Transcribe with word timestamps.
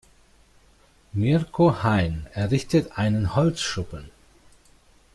Mirko 1.13 1.83
Hein 1.83 2.25
errichtet 2.33 2.97
einen 2.97 3.35
Holzschuppen. 3.35 4.09